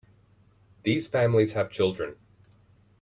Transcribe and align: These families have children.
These 0.81 1.05
families 1.05 1.53
have 1.53 1.69
children. 1.69 2.15